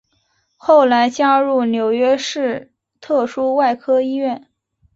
[0.57, 4.47] 后来加入纽约市特殊外科医院。